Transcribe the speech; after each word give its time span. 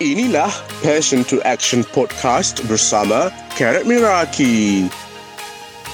Inilah 0.00 0.48
Passion 0.80 1.28
to 1.28 1.44
Action 1.44 1.84
Podcast 1.92 2.64
bersama 2.64 3.28
Karat 3.52 3.84
Miraki. 3.84 4.88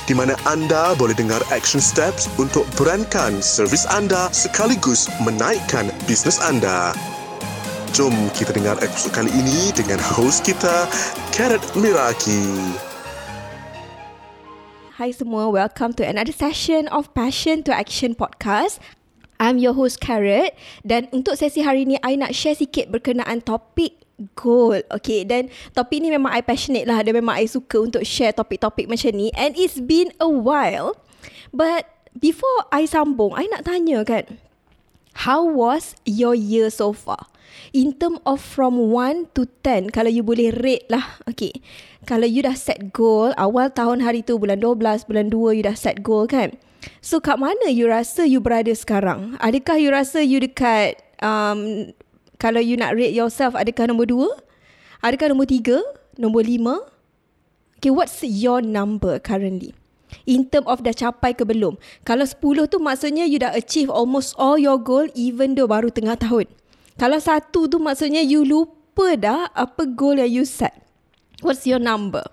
Di 0.06 0.14
mana 0.14 0.38
anda 0.46 0.94
boleh 0.94 1.10
dengar 1.10 1.42
action 1.50 1.83
steps 1.83 2.31
untuk 2.39 2.63
berankan 2.79 3.42
servis 3.42 3.83
anda 3.91 4.31
sekaligus 4.31 5.11
menaikkan 5.27 5.91
bisnes 6.07 6.39
anda. 6.39 6.95
Jom 7.99 8.14
kita 8.30 8.55
dengar 8.55 8.79
episod 8.79 9.11
kali 9.11 9.27
ini 9.34 9.74
dengan 9.74 9.98
host 9.98 10.46
kita, 10.46 10.86
Karat 11.34 11.66
Miraki. 11.75 12.46
Hi 15.02 15.11
semua, 15.11 15.50
welcome 15.50 15.91
to 15.98 16.07
another 16.07 16.30
session 16.30 16.86
of 16.95 17.11
Passion 17.11 17.66
to 17.66 17.75
Action 17.75 18.14
podcast. 18.14 18.79
I'm 19.37 19.61
your 19.61 19.77
host 19.77 20.00
Carrot 20.00 20.57
dan 20.82 21.09
untuk 21.12 21.36
sesi 21.36 21.61
hari 21.61 21.85
ni 21.85 22.00
I 22.00 22.16
nak 22.16 22.32
share 22.32 22.57
sikit 22.57 22.89
berkenaan 22.89 23.45
topik 23.45 23.96
goal. 24.36 24.80
Okay 24.89 25.29
dan 25.29 25.53
topik 25.77 26.00
ni 26.00 26.08
memang 26.08 26.32
I 26.32 26.40
passionate 26.40 26.89
lah 26.89 27.04
dan 27.04 27.13
memang 27.13 27.36
I 27.36 27.46
suka 27.49 27.85
untuk 27.85 28.03
share 28.04 28.32
topik-topik 28.32 28.89
macam 28.89 29.13
ni 29.13 29.29
and 29.36 29.53
it's 29.57 29.80
been 29.80 30.13
a 30.17 30.29
while 30.29 30.96
but 31.53 31.85
before 32.17 32.65
I 32.73 32.89
sambung 32.89 33.37
I 33.37 33.45
nak 33.53 33.69
tanya 33.69 34.01
kan 34.09 34.41
how 35.29 35.45
was 35.45 35.97
your 36.05 36.37
year 36.37 36.69
so 36.73 36.93
far? 36.93 37.29
In 37.73 37.97
term 37.97 38.21
of 38.29 38.41
from 38.41 38.93
1 38.93 39.33
to 39.33 39.49
10 39.65 39.93
kalau 39.93 40.13
you 40.13 40.21
boleh 40.21 40.53
rate 40.61 40.89
lah. 40.93 41.21
Okay. 41.25 41.57
Kalau 42.05 42.29
you 42.29 42.45
dah 42.45 42.55
set 42.55 42.93
goal 42.93 43.33
awal 43.41 43.73
tahun 43.73 44.05
hari 44.05 44.21
tu 44.21 44.37
bulan 44.37 44.61
12 44.61 45.09
bulan 45.09 45.27
2 45.33 45.57
you 45.57 45.65
dah 45.65 45.77
set 45.77 46.05
goal 46.05 46.29
kan? 46.29 46.53
So 47.01 47.23
kat 47.23 47.39
mana 47.39 47.71
you 47.71 47.87
rasa 47.87 48.27
you 48.27 48.43
berada 48.43 48.73
sekarang? 48.75 49.39
Adakah 49.39 49.79
you 49.79 49.91
rasa 49.91 50.23
you 50.23 50.43
dekat 50.43 50.99
um, 51.23 51.91
kalau 52.37 52.61
you 52.61 52.77
nak 52.77 52.95
rate 52.95 53.17
yourself 53.17 53.57
adakah 53.57 53.89
nombor 53.89 54.11
dua? 54.11 54.31
Adakah 55.01 55.33
nombor 55.33 55.49
tiga? 55.49 55.79
Nombor 56.17 56.45
lima? 56.45 56.83
Okay, 57.77 57.93
what's 57.93 58.25
your 58.25 58.65
number 58.65 59.21
currently? 59.21 59.77
In 60.25 60.49
term 60.49 60.65
of 60.66 60.80
dah 60.80 60.95
capai 60.97 61.37
ke 61.37 61.45
belum? 61.45 61.77
Kalau 62.07 62.25
sepuluh 62.25 62.66
tu 62.66 62.80
maksudnya 62.80 63.29
you 63.29 63.37
dah 63.37 63.53
achieve 63.53 63.93
almost 63.93 64.32
all 64.41 64.56
your 64.56 64.80
goal 64.80 65.05
even 65.12 65.55
though 65.55 65.69
baru 65.69 65.92
tengah 65.92 66.16
tahun. 66.16 66.48
Kalau 66.97 67.20
satu 67.20 67.69
tu 67.69 67.77
maksudnya 67.77 68.25
you 68.25 68.42
lupa 68.42 69.14
dah 69.14 69.53
apa 69.53 69.84
goal 69.84 70.16
yang 70.16 70.32
you 70.32 70.44
set. 70.48 70.72
What's 71.44 71.69
your 71.69 71.78
number? 71.78 72.25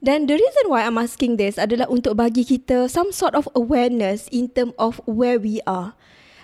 Dan 0.00 0.24
the 0.24 0.40
reason 0.40 0.72
why 0.72 0.88
I'm 0.88 0.96
asking 0.96 1.36
this 1.36 1.60
adalah 1.60 1.84
untuk 1.92 2.16
bagi 2.16 2.40
kita 2.40 2.88
some 2.88 3.12
sort 3.12 3.36
of 3.36 3.44
awareness 3.52 4.32
in 4.32 4.48
term 4.48 4.72
of 4.80 4.96
where 5.04 5.36
we 5.36 5.60
are. 5.68 5.92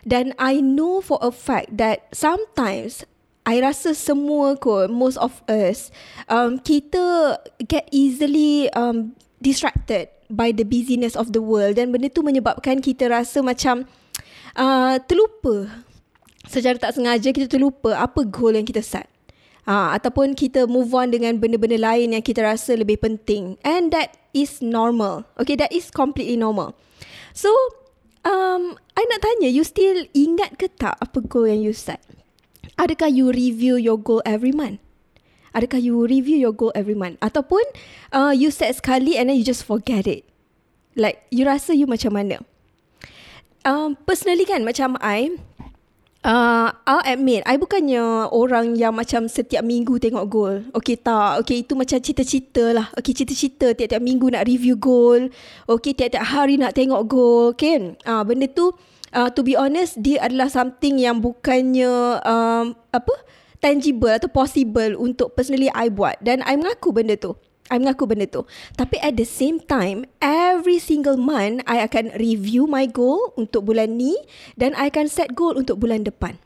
Dan 0.04 0.36
I 0.36 0.60
know 0.60 1.00
for 1.00 1.16
a 1.24 1.32
fact 1.32 1.80
that 1.80 2.12
sometimes 2.12 3.08
I 3.48 3.64
rasa 3.64 3.96
semua 3.96 4.60
kot, 4.60 4.92
most 4.92 5.16
of 5.16 5.40
us, 5.48 5.88
um, 6.28 6.60
kita 6.60 7.40
get 7.64 7.88
easily 7.90 8.68
um, 8.76 9.16
distracted 9.40 10.12
by 10.28 10.52
the 10.52 10.68
busyness 10.68 11.16
of 11.16 11.32
the 11.32 11.40
world 11.40 11.80
dan 11.80 11.90
benda 11.90 12.12
tu 12.12 12.20
menyebabkan 12.20 12.84
kita 12.84 13.08
rasa 13.08 13.40
macam 13.40 13.88
uh, 14.52 15.00
terlupa. 15.08 15.80
Secara 16.44 16.76
tak 16.76 16.92
sengaja 16.94 17.32
kita 17.32 17.48
terlupa 17.48 17.96
apa 17.98 18.22
goal 18.28 18.54
yang 18.54 18.68
kita 18.68 18.84
set 18.84 19.08
ha, 19.66 19.92
ataupun 19.98 20.38
kita 20.38 20.64
move 20.70 20.94
on 20.94 21.10
dengan 21.10 21.36
benda-benda 21.36 21.76
lain 21.76 22.14
yang 22.14 22.24
kita 22.24 22.46
rasa 22.46 22.78
lebih 22.78 23.02
penting. 23.02 23.58
And 23.66 23.90
that 23.92 24.14
is 24.32 24.62
normal. 24.62 25.26
Okay 25.36 25.58
that 25.58 25.74
is 25.74 25.90
completely 25.90 26.38
normal. 26.38 26.78
So 27.34 27.50
um 28.22 28.78
I 28.96 29.02
nak 29.10 29.20
tanya 29.20 29.50
you 29.50 29.66
still 29.66 30.06
ingat 30.14 30.56
ke 30.56 30.70
tak 30.72 30.96
apa 30.96 31.18
goal 31.26 31.50
yang 31.50 31.60
you 31.60 31.74
set? 31.74 32.00
Adakah 32.78 33.10
you 33.10 33.28
review 33.34 33.76
your 33.76 33.98
goal 33.98 34.22
every 34.24 34.54
month? 34.54 34.80
Adakah 35.56 35.80
you 35.80 35.96
review 36.04 36.36
your 36.36 36.52
goal 36.52 36.68
every 36.76 36.92
month? 36.92 37.16
Ataupun 37.24 37.64
uh, 38.12 38.28
you 38.36 38.52
set 38.52 38.76
sekali 38.76 39.16
and 39.16 39.32
then 39.32 39.40
you 39.40 39.46
just 39.46 39.64
forget 39.64 40.04
it. 40.04 40.28
Like 40.92 41.24
you 41.32 41.48
rasa 41.48 41.72
you 41.72 41.88
macam 41.88 42.12
mana? 42.12 42.44
Um 43.64 43.96
personally 44.04 44.44
kan 44.44 44.62
macam 44.62 45.00
I 45.00 45.32
Uh, 46.26 46.74
I'll 46.90 47.06
admit, 47.06 47.46
I 47.46 47.54
bukannya 47.54 48.34
orang 48.34 48.74
yang 48.74 48.98
macam 48.98 49.30
setiap 49.30 49.62
minggu 49.62 50.02
tengok 50.02 50.26
goal. 50.26 50.54
Okay 50.74 50.98
tak, 50.98 51.38
okay 51.38 51.62
itu 51.62 51.78
macam 51.78 52.02
cita-cita 52.02 52.74
lah. 52.74 52.90
Okay 52.98 53.14
cita-cita 53.14 53.70
tiap-tiap 53.70 54.02
minggu 54.02 54.34
nak 54.34 54.42
review 54.42 54.74
goal. 54.74 55.30
Okay 55.70 55.94
tiap-tiap 55.94 56.26
hari 56.26 56.58
nak 56.58 56.74
tengok 56.74 57.06
goal. 57.06 57.54
Okay, 57.54 57.94
uh, 58.10 58.26
benda 58.26 58.50
tu 58.50 58.74
uh, 59.14 59.30
to 59.30 59.46
be 59.46 59.54
honest, 59.54 60.02
dia 60.02 60.18
adalah 60.18 60.50
something 60.50 60.98
yang 60.98 61.22
bukannya 61.22 62.18
um, 62.26 62.74
apa 62.90 63.14
tangible 63.62 64.10
atau 64.10 64.26
possible 64.26 64.98
untuk 64.98 65.30
personally 65.38 65.70
I 65.78 65.94
buat. 65.94 66.18
Dan 66.18 66.42
I 66.42 66.58
mengaku 66.58 66.90
benda 66.90 67.14
tu. 67.14 67.38
I 67.70 67.76
mengaku 67.82 68.06
benda 68.06 68.26
tu. 68.30 68.46
Tapi 68.78 68.98
at 69.02 69.18
the 69.18 69.26
same 69.26 69.58
time, 69.58 70.06
every 70.22 70.78
single 70.78 71.18
month, 71.18 71.66
I 71.66 71.82
akan 71.82 72.14
review 72.18 72.70
my 72.70 72.86
goal 72.86 73.34
untuk 73.34 73.66
bulan 73.66 73.98
ni 73.98 74.14
dan 74.54 74.74
I 74.78 74.90
akan 74.90 75.10
set 75.10 75.34
goal 75.34 75.58
untuk 75.58 75.82
bulan 75.82 76.06
depan. 76.06 76.38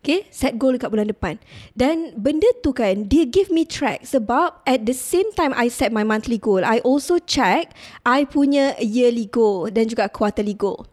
Okay, 0.00 0.24
set 0.32 0.56
goal 0.56 0.72
dekat 0.80 0.88
bulan 0.88 1.12
depan. 1.12 1.36
Dan 1.76 2.16
benda 2.16 2.48
tu 2.64 2.72
kan, 2.72 3.04
dia 3.04 3.28
give 3.28 3.52
me 3.52 3.68
track 3.68 4.08
sebab 4.08 4.64
at 4.64 4.88
the 4.88 4.96
same 4.96 5.28
time 5.36 5.52
I 5.52 5.68
set 5.68 5.92
my 5.92 6.08
monthly 6.08 6.40
goal, 6.40 6.64
I 6.64 6.80
also 6.80 7.20
check 7.20 7.76
I 8.08 8.24
punya 8.24 8.80
yearly 8.80 9.28
goal 9.28 9.68
dan 9.68 9.92
juga 9.92 10.08
quarterly 10.08 10.56
goal. 10.56 10.88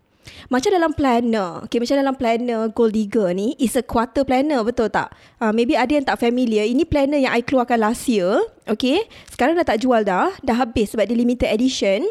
Macam 0.47 0.69
dalam 0.69 0.93
planner, 0.93 1.65
okay, 1.65 1.81
macam 1.81 1.97
dalam 1.97 2.15
planner 2.15 2.69
Gold 2.71 2.93
Digger 2.93 3.33
ni, 3.33 3.57
is 3.57 3.73
a 3.73 3.83
quarter 3.83 4.21
planner, 4.21 4.61
betul 4.61 4.87
tak? 4.93 5.11
Uh, 5.41 5.49
maybe 5.49 5.73
ada 5.73 5.89
yang 5.89 6.05
tak 6.05 6.21
familiar. 6.21 6.63
Ini 6.63 6.85
planner 6.85 7.17
yang 7.17 7.33
I 7.33 7.41
keluarkan 7.41 7.81
last 7.81 8.05
year, 8.05 8.45
okay. 8.69 9.05
Sekarang 9.27 9.57
dah 9.57 9.65
tak 9.65 9.81
jual 9.81 10.05
dah, 10.05 10.31
dah 10.45 10.55
habis 10.57 10.93
sebab 10.93 11.09
dia 11.09 11.17
limited 11.17 11.49
edition. 11.49 12.05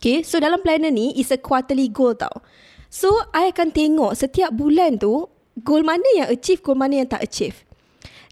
Okay, 0.00 0.24
so 0.24 0.40
dalam 0.40 0.64
planner 0.64 0.88
ni, 0.88 1.12
is 1.20 1.28
a 1.28 1.36
quarterly 1.36 1.86
goal 1.92 2.16
tau. 2.16 2.40
So, 2.90 3.12
I 3.30 3.54
akan 3.54 3.70
tengok 3.70 4.18
setiap 4.18 4.50
bulan 4.50 4.98
tu, 4.98 5.30
goal 5.62 5.86
mana 5.86 6.08
yang 6.18 6.26
achieve, 6.32 6.64
goal 6.64 6.74
mana 6.74 7.04
yang 7.04 7.08
tak 7.12 7.22
achieve. 7.22 7.62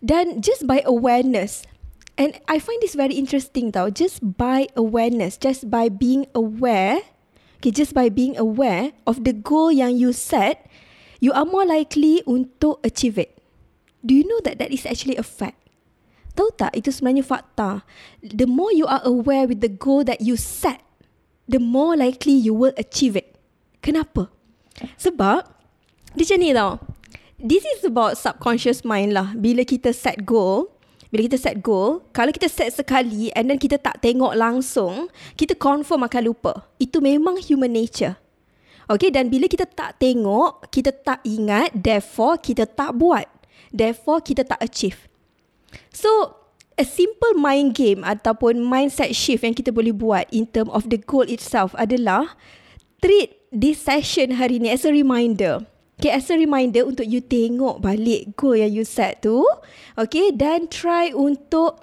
Dan 0.03 0.43
just 0.43 0.67
by 0.67 0.83
awareness, 0.83 1.63
and 2.19 2.35
I 2.51 2.59
find 2.59 2.83
this 2.83 2.99
very 2.99 3.15
interesting 3.15 3.71
tau, 3.71 3.91
just 3.93 4.19
by 4.19 4.67
awareness, 4.75 5.39
just 5.39 5.71
by 5.71 5.87
being 5.87 6.27
aware, 6.35 7.05
Okay, 7.59 7.75
just 7.75 7.91
by 7.91 8.07
being 8.07 8.39
aware 8.39 8.95
of 9.03 9.27
the 9.27 9.35
goal 9.35 9.75
yang 9.75 9.99
you 9.99 10.15
set, 10.15 10.71
you 11.19 11.35
are 11.35 11.43
more 11.43 11.67
likely 11.67 12.23
untuk 12.23 12.79
achieve 12.87 13.19
it. 13.19 13.35
Do 14.07 14.15
you 14.15 14.23
know 14.23 14.39
that 14.47 14.63
that 14.63 14.71
is 14.71 14.87
actually 14.87 15.19
a 15.19 15.27
fact? 15.27 15.59
Tahu 16.39 16.55
tak 16.55 16.79
itu 16.79 16.95
sebenarnya 16.95 17.27
fakta. 17.27 17.83
The 18.23 18.47
more 18.47 18.71
you 18.71 18.87
are 18.87 19.03
aware 19.03 19.51
with 19.51 19.59
the 19.59 19.71
goal 19.71 20.07
that 20.07 20.23
you 20.23 20.39
set, 20.39 20.79
the 21.51 21.59
more 21.59 21.99
likely 21.99 22.39
you 22.39 22.55
will 22.55 22.71
achieve 22.79 23.19
it. 23.19 23.35
Kenapa? 23.83 24.31
Sebab, 24.95 25.43
dia 26.15 26.23
macam 26.23 26.39
ni 26.39 26.55
tau. 26.55 26.79
This 27.43 27.67
is 27.67 27.83
about 27.83 28.15
subconscious 28.15 28.87
mind 28.87 29.19
lah. 29.19 29.35
Bila 29.35 29.67
kita 29.67 29.91
set 29.91 30.23
goal, 30.23 30.71
bila 31.09 31.25
kita 31.25 31.41
set 31.41 31.65
goal, 31.65 32.05
kalau 32.13 32.29
kita 32.29 32.53
set 32.53 32.69
sekali 32.69 33.33
and 33.33 33.49
then 33.49 33.57
kita 33.57 33.81
tak 33.81 34.05
tengok 34.05 34.37
langsung, 34.37 35.09
kita 35.41 35.57
confirm 35.57 36.05
akan 36.05 36.23
lupa. 36.29 36.69
Itu 36.77 37.01
memang 37.01 37.41
human 37.41 37.73
nature. 37.73 38.21
Okay, 38.89 39.13
dan 39.13 39.29
bila 39.29 39.49
kita 39.49 39.69
tak 39.69 40.01
tengok, 40.01 40.69
kita 40.73 40.93
tak 40.93 41.21
ingat, 41.25 41.73
therefore 41.77 42.41
kita 42.41 42.65
tak 42.65 42.97
buat. 42.97 43.29
Therefore 43.69 44.25
kita 44.25 44.49
tak 44.49 44.61
achieve. 44.65 45.09
So, 45.93 46.09
a 46.81 46.85
simple 46.85 47.37
mind 47.37 47.77
game 47.77 48.01
ataupun 48.01 48.65
mindset 48.65 49.13
shift 49.13 49.45
yang 49.45 49.53
kita 49.53 49.73
boleh 49.73 49.93
buat 49.93 50.25
in 50.33 50.49
term 50.49 50.73
of 50.73 50.89
the 50.89 50.97
goal 50.97 51.29
itself 51.29 51.77
adalah 51.77 52.33
treat 53.05 53.37
this 53.53 53.83
session 53.83 54.37
hari 54.37 54.57
ni 54.57 54.73
as 54.73 54.89
a 54.89 54.93
reminder. 54.93 55.65
Okay, 55.99 56.15
as 56.15 56.31
a 56.31 56.39
reminder 56.39 56.87
untuk 56.87 57.11
you 57.11 57.19
tengok 57.19 57.83
balik 57.83 58.39
goal 58.39 58.55
yang 58.55 58.71
you 58.71 58.87
set 58.87 59.19
tu. 59.19 59.43
Okay, 59.99 60.31
dan 60.31 60.71
try 60.71 61.11
untuk 61.11 61.83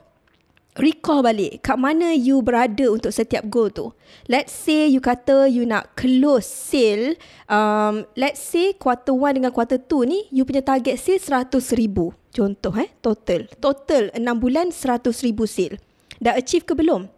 recall 0.80 1.20
balik 1.20 1.60
kat 1.60 1.76
mana 1.76 2.16
you 2.16 2.40
berada 2.40 2.88
untuk 2.88 3.12
setiap 3.12 3.44
goal 3.52 3.68
tu. 3.68 3.92
Let's 4.32 4.56
say 4.56 4.88
you 4.88 5.04
kata 5.04 5.52
you 5.52 5.68
nak 5.68 6.00
close 6.00 6.48
sale. 6.48 7.20
Um, 7.52 8.08
let's 8.16 8.40
say 8.40 8.80
quarter 8.80 9.12
one 9.12 9.36
dengan 9.36 9.52
quarter 9.52 9.84
two 9.84 10.08
ni, 10.08 10.32
you 10.32 10.48
punya 10.48 10.64
target 10.64 10.96
sale 10.96 11.20
seratus 11.20 11.76
ribu. 11.76 12.16
Contoh 12.32 12.72
eh, 12.80 12.96
total. 13.04 13.52
Total 13.60 14.16
enam 14.16 14.40
bulan 14.40 14.72
seratus 14.72 15.28
ribu 15.28 15.44
sale. 15.44 15.76
Dah 16.24 16.40
achieve 16.40 16.64
ke 16.64 16.72
belum? 16.72 17.12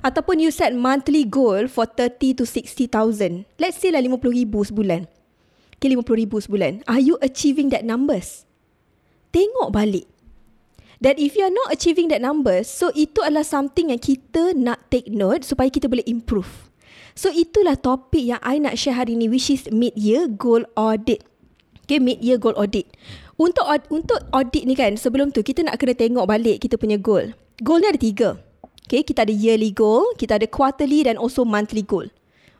Ataupun 0.00 0.40
you 0.40 0.48
set 0.48 0.72
monthly 0.72 1.28
goal 1.28 1.68
for 1.68 1.84
30 1.84 2.40
to 2.40 2.48
60,000. 2.48 3.44
Let's 3.60 3.76
say 3.76 3.92
lah 3.92 4.00
50,000 4.00 4.72
sebulan 4.72 5.19
ke 5.80 5.88
RM50,000 5.88 6.46
sebulan. 6.46 6.72
Are 6.84 7.00
you 7.00 7.16
achieving 7.24 7.72
that 7.72 7.82
numbers? 7.82 8.44
Tengok 9.32 9.72
balik. 9.72 10.06
That 11.00 11.16
if 11.16 11.32
you 11.32 11.48
are 11.48 11.54
not 11.54 11.72
achieving 11.72 12.12
that 12.12 12.20
numbers, 12.20 12.68
so 12.68 12.92
itu 12.92 13.24
adalah 13.24 13.42
something 13.42 13.88
yang 13.88 13.98
kita 13.98 14.52
nak 14.52 14.92
take 14.92 15.08
note 15.08 15.48
supaya 15.48 15.72
kita 15.72 15.88
boleh 15.88 16.04
improve. 16.04 16.68
So 17.16 17.32
itulah 17.32 17.80
topik 17.80 18.20
yang 18.20 18.40
I 18.44 18.60
nak 18.60 18.76
share 18.76 19.00
hari 19.00 19.16
ni 19.16 19.32
which 19.32 19.48
is 19.48 19.64
mid-year 19.72 20.28
goal 20.28 20.62
audit. 20.76 21.24
Okay, 21.88 21.96
mid-year 21.96 22.36
goal 22.36 22.52
audit. 22.54 22.84
Untuk 23.40 23.64
untuk 23.88 24.20
audit 24.36 24.68
ni 24.68 24.76
kan, 24.76 25.00
sebelum 25.00 25.32
tu 25.32 25.40
kita 25.40 25.64
nak 25.64 25.80
kena 25.80 25.96
tengok 25.96 26.28
balik 26.28 26.60
kita 26.60 26.76
punya 26.76 27.00
goal. 27.00 27.32
Goal 27.64 27.80
ni 27.80 27.88
ada 27.88 27.96
tiga. 27.96 28.28
Okay, 28.84 29.06
kita 29.06 29.22
ada 29.22 29.30
yearly 29.30 29.72
goal, 29.72 30.02
kita 30.20 30.36
ada 30.36 30.50
quarterly 30.50 31.06
dan 31.06 31.14
also 31.16 31.46
monthly 31.46 31.80
goal. 31.80 32.10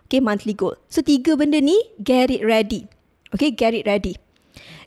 Okay, 0.06 0.22
monthly 0.22 0.54
goal. 0.54 0.78
So, 0.86 1.02
tiga 1.02 1.34
benda 1.34 1.58
ni, 1.58 1.74
get 1.98 2.30
it 2.30 2.46
ready. 2.46 2.86
Okay, 3.34 3.54
get 3.54 3.76
it 3.76 3.86
ready. 3.86 4.18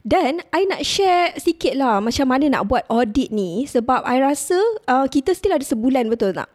Dan, 0.04 0.44
I 0.52 0.68
nak 0.68 0.84
share 0.84 1.32
sikit 1.40 1.80
lah 1.80 2.04
macam 2.04 2.28
mana 2.28 2.52
nak 2.52 2.68
buat 2.68 2.84
audit 2.92 3.32
ni 3.32 3.64
sebab 3.64 4.04
I 4.04 4.20
rasa 4.20 4.60
uh, 4.88 5.08
kita 5.08 5.32
still 5.32 5.56
ada 5.56 5.64
sebulan, 5.64 6.12
betul 6.12 6.36
tak? 6.36 6.52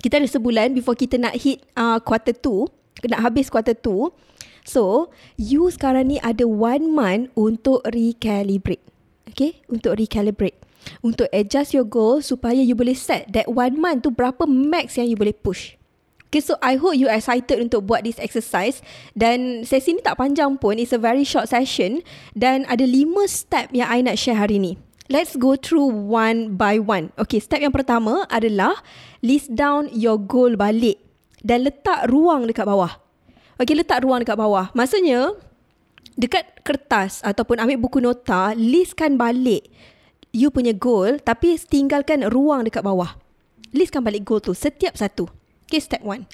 Kita 0.00 0.16
ada 0.16 0.28
sebulan 0.30 0.72
before 0.72 0.96
kita 0.96 1.20
nak 1.20 1.36
hit 1.36 1.60
uh, 1.76 2.00
quarter 2.00 2.32
two, 2.32 2.64
nak 3.04 3.28
habis 3.28 3.52
quarter 3.52 3.76
two. 3.76 4.08
So, 4.64 5.12
you 5.36 5.68
sekarang 5.68 6.12
ni 6.12 6.16
ada 6.24 6.48
one 6.48 6.92
month 6.92 7.28
untuk 7.36 7.84
recalibrate. 7.88 8.84
Okay, 9.28 9.60
untuk 9.68 10.00
recalibrate 10.00 10.56
untuk 11.04 11.28
adjust 11.30 11.74
your 11.74 11.86
goal 11.86 12.20
supaya 12.24 12.60
you 12.60 12.74
boleh 12.74 12.96
set 12.96 13.28
that 13.32 13.48
one 13.50 13.76
month 13.78 14.06
tu 14.06 14.10
berapa 14.10 14.46
max 14.48 14.96
yang 14.96 15.08
you 15.10 15.18
boleh 15.18 15.34
push. 15.34 15.76
Okay, 16.28 16.44
so 16.44 16.60
I 16.60 16.76
hope 16.76 16.92
you 16.92 17.08
excited 17.08 17.56
untuk 17.56 17.88
buat 17.88 18.04
this 18.04 18.20
exercise 18.20 18.84
dan 19.16 19.64
sesi 19.64 19.96
ni 19.96 20.04
tak 20.04 20.20
panjang 20.20 20.60
pun, 20.60 20.76
it's 20.76 20.92
a 20.92 21.00
very 21.00 21.24
short 21.24 21.48
session 21.48 22.04
dan 22.36 22.68
ada 22.68 22.84
lima 22.84 23.24
step 23.24 23.72
yang 23.72 23.88
I 23.88 24.04
nak 24.04 24.20
share 24.20 24.36
hari 24.36 24.60
ni. 24.60 24.76
Let's 25.08 25.40
go 25.40 25.56
through 25.56 25.88
one 25.88 26.60
by 26.60 26.76
one. 26.76 27.16
Okay, 27.16 27.40
step 27.40 27.64
yang 27.64 27.72
pertama 27.72 28.28
adalah 28.28 28.76
list 29.24 29.56
down 29.56 29.88
your 29.88 30.20
goal 30.20 30.52
balik 30.52 31.00
dan 31.40 31.64
letak 31.64 32.12
ruang 32.12 32.44
dekat 32.44 32.68
bawah. 32.68 32.92
Okay, 33.56 33.72
letak 33.72 34.04
ruang 34.04 34.20
dekat 34.20 34.36
bawah. 34.36 34.68
Maksudnya, 34.76 35.32
dekat 36.20 36.44
kertas 36.60 37.24
ataupun 37.24 37.56
ambil 37.56 37.80
buku 37.80 38.04
nota, 38.04 38.52
listkan 38.52 39.16
balik 39.16 39.64
you 40.36 40.52
punya 40.52 40.76
goal 40.76 41.16
tapi 41.24 41.56
tinggalkan 41.56 42.28
ruang 42.28 42.68
dekat 42.68 42.84
bawah. 42.84 43.16
Listkan 43.72 44.04
balik 44.04 44.28
goal 44.28 44.44
tu 44.44 44.52
setiap 44.52 44.92
satu. 44.92 45.37
Okay, 45.68 45.84
step 45.84 46.00
one. 46.00 46.24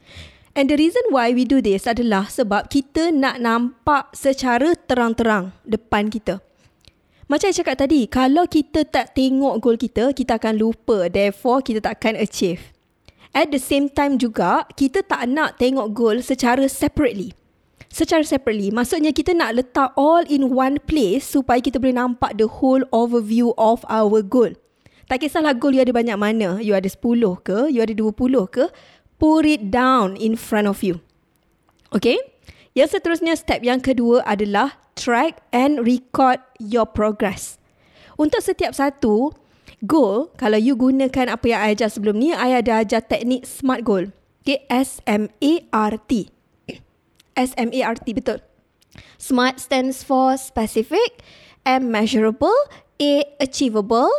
And 0.54 0.70
the 0.70 0.78
reason 0.78 1.02
why 1.10 1.34
we 1.34 1.42
do 1.42 1.58
this 1.58 1.90
adalah 1.90 2.31
sebab 2.31 2.70
kita 2.70 3.10
nak 3.10 3.42
nampak 3.42 4.14
secara 4.14 4.78
terang-terang 4.78 5.50
depan 5.66 6.06
kita. 6.06 6.38
Macam 7.26 7.50
saya 7.50 7.66
cakap 7.66 7.82
tadi, 7.82 8.06
kalau 8.06 8.46
kita 8.46 8.86
tak 8.86 9.19
tengok 9.19 9.58
goal 9.58 9.75
kita, 9.75 10.14
kita 10.14 10.38
akan 10.38 10.54
lupa. 10.54 11.10
Therefore, 11.10 11.66
kita 11.66 11.82
tak 11.82 11.98
akan 11.98 12.22
achieve. 12.22 12.70
At 13.34 13.50
the 13.50 13.58
same 13.58 13.90
time 13.90 14.22
juga, 14.22 14.70
kita 14.78 15.02
tak 15.02 15.26
nak 15.26 15.58
tengok 15.58 15.90
goal 15.90 16.22
secara 16.22 16.70
separately 16.70 17.34
secara 17.94 18.26
separately. 18.26 18.75
Maksudnya 18.75 19.14
kita 19.14 19.30
nak 19.38 19.54
letak 19.54 19.94
all 19.94 20.26
in 20.26 20.50
one 20.50 20.82
place 20.82 21.30
supaya 21.30 21.62
kita 21.62 21.78
boleh 21.78 21.94
nampak 21.94 22.34
the 22.34 22.50
whole 22.50 22.82
overview 22.90 23.54
of 23.54 23.87
our 23.87 24.19
goal. 24.19 24.50
Tak 25.06 25.22
kisahlah 25.22 25.54
goal 25.54 25.70
you 25.70 25.84
ada 25.84 25.94
banyak 25.94 26.19
mana. 26.19 26.58
You 26.58 26.75
ada 26.75 26.90
10 26.90 26.98
ke, 27.46 27.70
you 27.70 27.78
ada 27.78 27.94
20 27.94 28.19
ke, 28.50 28.66
put 29.19 29.46
it 29.46 29.70
down 29.70 30.16
in 30.19 30.34
front 30.38 30.66
of 30.66 30.82
you. 30.82 31.00
Okay? 31.94 32.19
Yang 32.75 32.99
seterusnya 32.99 33.38
step 33.38 33.62
yang 33.62 33.78
kedua 33.78 34.26
adalah 34.26 34.75
track 34.99 35.43
and 35.55 35.87
record 35.87 36.43
your 36.58 36.87
progress. 36.87 37.58
Untuk 38.19 38.43
setiap 38.43 38.75
satu 38.75 39.34
goal, 39.87 40.31
kalau 40.38 40.58
you 40.58 40.75
gunakan 40.75 41.34
apa 41.34 41.44
yang 41.46 41.61
I 41.62 41.75
ajar 41.75 41.90
sebelum 41.90 42.19
ni, 42.19 42.34
I 42.34 42.58
ada 42.58 42.82
ajar 42.82 43.02
teknik 43.02 43.46
SMART 43.46 43.82
goal. 43.87 44.05
Okay, 44.44 44.66
S-M-A-R-T. 44.69 46.11
S-M-A-R-T, 47.49 48.06
betul. 48.12 48.38
SMART 49.19 49.56
stands 49.58 50.05
for 50.05 50.37
specific, 50.37 51.25
M 51.64 51.90
measurable, 51.90 52.55
A 53.00 53.25
achievable, 53.40 54.11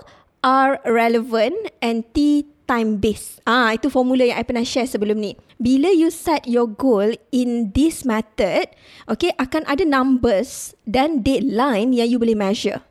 R 0.44 0.82
relevant, 0.84 1.56
and 1.80 2.04
T 2.12 2.50
time 2.66 2.98
based. 2.98 3.40
Ah, 3.46 3.74
itu 3.74 3.88
formula 3.88 4.26
yang 4.26 4.38
I 4.42 4.46
pernah 4.46 4.66
share 4.66 4.90
sebelum 4.90 5.22
ni. 5.22 5.38
Bila 5.62 5.90
you 5.94 6.10
set 6.10 6.46
your 6.50 6.68
goal 6.68 7.14
in 7.32 7.72
this 7.72 8.04
method, 8.04 8.74
okay, 9.08 9.32
akan 9.38 9.64
ada 9.70 9.86
numbers 9.86 10.74
dan 10.84 11.22
deadline 11.24 11.94
yang 11.94 12.10
you 12.10 12.18
boleh 12.18 12.36
measure. 12.36 12.82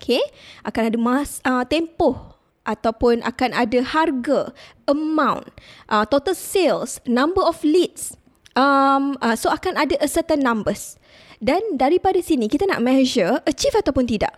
Okay, 0.00 0.24
akan 0.66 0.90
ada 0.90 0.98
mas 0.98 1.38
uh, 1.46 1.62
tempoh 1.62 2.34
ataupun 2.66 3.22
akan 3.22 3.50
ada 3.54 3.78
harga, 3.86 4.50
amount, 4.90 5.46
uh, 5.86 6.02
total 6.06 6.34
sales, 6.34 6.98
number 7.06 7.42
of 7.42 7.62
leads, 7.62 8.18
um, 8.58 9.14
uh, 9.22 9.38
so 9.38 9.50
akan 9.50 9.78
ada 9.78 9.94
a 10.02 10.08
certain 10.10 10.42
numbers. 10.42 10.98
Dan 11.42 11.74
daripada 11.74 12.22
sini 12.22 12.46
kita 12.46 12.70
nak 12.70 12.82
measure 12.82 13.42
achieve 13.46 13.74
ataupun 13.74 14.06
tidak. 14.06 14.34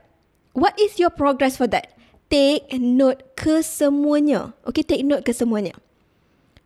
What 0.56 0.77
is 0.81 0.97
your 0.97 1.12
progress 1.12 1.59
for 1.59 1.69
that? 1.69 1.94
Take 2.32 2.73
note 2.81 3.37
ke 3.37 3.61
semuanya. 3.61 4.56
Okay, 4.67 4.82
take 4.82 5.05
note 5.05 5.23
ke 5.23 5.32
semuanya. 5.37 5.76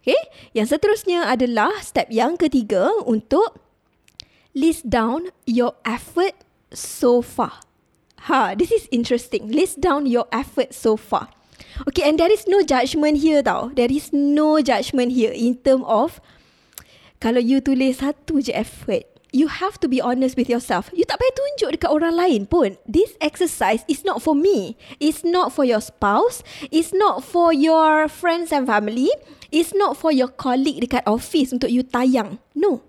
Okay, 0.00 0.16
yang 0.56 0.64
seterusnya 0.64 1.28
adalah 1.28 1.84
step 1.84 2.08
yang 2.08 2.38
ketiga 2.38 2.88
untuk 3.05 3.60
list 4.56 4.88
down 4.88 5.28
your 5.44 5.76
effort 5.84 6.32
so 6.72 7.20
far. 7.20 7.60
Ha, 8.31 8.56
this 8.56 8.72
is 8.72 8.88
interesting. 8.88 9.52
List 9.52 9.82
down 9.82 10.08
your 10.08 10.25
effort 10.32 10.72
so 10.72 10.96
far. 10.96 11.28
Okay, 11.87 12.08
and 12.08 12.16
there 12.16 12.32
is 12.32 12.49
no 12.49 12.64
judgment 12.64 13.20
here 13.20 13.43
tau. 13.43 13.70
There 13.75 13.90
is 13.90 14.11
no 14.14 14.62
judgment 14.64 15.12
here 15.12 15.34
in 15.34 15.61
term 15.61 15.84
of 15.84 16.22
kalau 17.19 17.43
you 17.43 17.58
tulis 17.58 17.99
satu 17.99 18.38
je 18.38 18.54
effort, 18.54 19.06
you 19.32 19.48
have 19.48 19.78
to 19.80 19.88
be 19.88 20.00
honest 20.00 20.36
with 20.36 20.48
yourself. 20.48 20.88
You 20.92 21.04
tak 21.04 21.20
payah 21.20 21.34
tunjuk 21.36 21.69
dekat 21.76 21.90
orang 21.92 22.16
lain 22.16 22.40
pun. 22.48 22.80
This 22.88 23.12
exercise 23.20 23.84
is 23.88 24.04
not 24.04 24.25
for 24.25 24.32
me. 24.32 24.76
It's 25.00 25.20
not 25.25 25.52
for 25.52 25.69
your 25.69 25.84
spouse. 25.84 26.40
It's 26.72 26.96
not 26.96 27.25
for 27.25 27.52
your 27.52 28.08
friends 28.08 28.52
and 28.52 28.64
family. 28.64 29.12
It's 29.52 29.76
not 29.76 29.96
for 29.96 30.12
your 30.12 30.32
colleague 30.32 30.80
dekat 30.80 31.04
office 31.04 31.52
untuk 31.52 31.69
you 31.69 31.84
tayang. 31.84 32.40
No. 32.56 32.84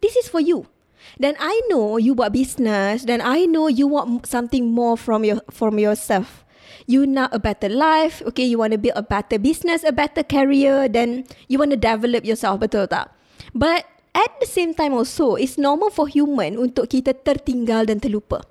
This 0.00 0.16
is 0.16 0.28
for 0.28 0.40
you. 0.40 0.68
Dan 1.16 1.34
I 1.40 1.56
know 1.72 1.96
you 1.96 2.12
buat 2.12 2.36
business 2.36 3.08
dan 3.08 3.24
I 3.24 3.48
know 3.48 3.66
you 3.66 3.88
want 3.88 4.28
something 4.28 4.68
more 4.68 4.94
from 4.94 5.24
your 5.24 5.40
from 5.48 5.80
yourself. 5.80 6.44
You 6.88 7.04
nak 7.04 7.36
a 7.36 7.40
better 7.40 7.68
life, 7.68 8.24
okay, 8.32 8.48
you 8.48 8.60
want 8.60 8.72
to 8.72 8.80
build 8.80 8.96
a 8.96 9.04
better 9.04 9.36
business, 9.36 9.84
a 9.84 9.92
better 9.92 10.24
career, 10.24 10.88
then 10.88 11.28
you 11.44 11.60
want 11.60 11.76
to 11.76 11.80
develop 11.80 12.24
yourself, 12.24 12.64
betul 12.64 12.88
tak? 12.88 13.12
But 13.52 13.84
at 14.14 14.30
the 14.40 14.48
same 14.48 14.72
time 14.72 14.92
also, 14.92 15.34
it's 15.36 15.56
normal 15.56 15.90
for 15.90 16.08
human 16.08 16.56
untuk 16.60 16.92
kita 16.92 17.12
tertinggal 17.12 17.88
dan 17.88 18.00
terlupa. 18.00 18.44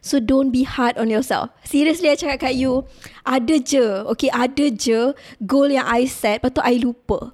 So 0.00 0.20
don't 0.20 0.48
be 0.48 0.64
hard 0.64 0.96
on 0.96 1.12
yourself. 1.12 1.52
Seriously, 1.64 2.08
I 2.08 2.16
cakap 2.16 2.48
kat 2.48 2.54
you, 2.56 2.88
ada 3.24 3.60
je, 3.60 4.04
okay, 4.08 4.32
ada 4.32 4.72
je 4.72 5.12
goal 5.44 5.68
yang 5.68 5.84
I 5.84 6.08
set, 6.08 6.40
lepas 6.40 6.56
tu 6.56 6.62
I 6.64 6.80
lupa. 6.80 7.32